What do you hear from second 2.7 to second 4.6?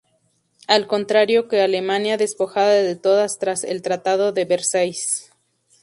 de todas tras el Tratado de